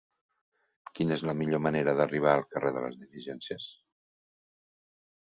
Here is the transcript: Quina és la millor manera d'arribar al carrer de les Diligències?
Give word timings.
Quina 0.99 1.17
és 1.17 1.25
la 1.31 1.35
millor 1.43 1.61
manera 1.67 1.95
d'arribar 2.01 2.33
al 2.33 2.49
carrer 2.57 2.75
de 2.81 2.85
les 2.89 3.01
Diligències? 3.05 3.71